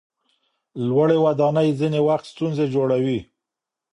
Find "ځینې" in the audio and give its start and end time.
1.79-1.99